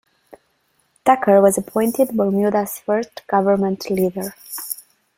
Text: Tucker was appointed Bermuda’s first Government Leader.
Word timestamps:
Tucker 1.05 1.39
was 1.43 1.59
appointed 1.59 2.17
Bermuda’s 2.17 2.79
first 2.79 3.21
Government 3.27 3.87
Leader. 3.91 4.33